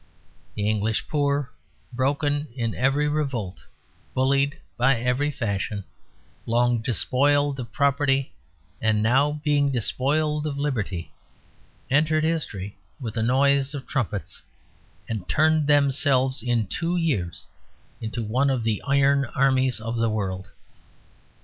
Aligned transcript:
The 0.55 0.67
English 0.67 1.07
poor, 1.07 1.51
broken 1.93 2.47
in 2.55 2.73
every 2.73 3.07
revolt, 3.07 3.63
bullied 4.15 4.57
by 4.75 4.95
every 4.99 5.29
fashion, 5.29 5.83
long 6.47 6.81
despoiled 6.81 7.59
of 7.59 7.71
property, 7.71 8.33
and 8.81 9.03
now 9.03 9.33
being 9.43 9.71
despoiled 9.71 10.47
of 10.47 10.57
liberty, 10.57 11.11
entered 11.91 12.23
history 12.23 12.79
with 12.99 13.15
a 13.15 13.21
noise 13.21 13.75
of 13.75 13.85
trumpets, 13.85 14.41
and 15.07 15.29
turned 15.29 15.67
themselves 15.67 16.41
in 16.41 16.65
two 16.65 16.97
years 16.97 17.45
into 18.01 18.23
one 18.23 18.49
of 18.49 18.63
the 18.63 18.81
iron 18.87 19.25
armies 19.35 19.79
of 19.79 19.97
the 19.97 20.09
world. 20.09 20.49